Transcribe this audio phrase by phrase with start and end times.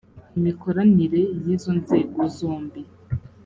[0.37, 2.81] imikoranire y’izo nzego zombi